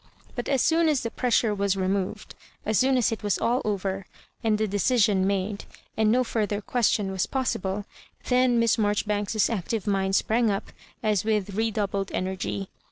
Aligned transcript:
But 0.33 0.49
as 0.49 0.63
soon 0.63 0.89
as 0.89 1.01
the 1.03 1.11
pressure 1.11 1.53
was 1.53 1.75
removed— 1.77 2.33
as 2.65 2.79
soon 2.79 2.97
as 2.97 3.11
it 3.11 3.21
was 3.21 3.37
all 3.37 3.61
over, 3.63 4.07
and 4.43 4.57
the 4.57 4.67
decision 4.67 5.27
made, 5.27 5.65
and 5.95 6.11
no 6.11 6.23
fur 6.23 6.47
ther 6.47 6.59
question 6.59 7.11
was 7.11 7.27
possible, 7.27 7.85
then 8.27 8.57
Miss 8.57 8.77
Maijori 8.77 9.05
banks's 9.05 9.47
active 9.47 9.85
mind 9.85 10.15
sprang 10.15 10.49
up 10.49 10.71
as 11.03 11.23
with 11.23 11.51
redoubled 11.51 12.11
energy. 12.13 12.67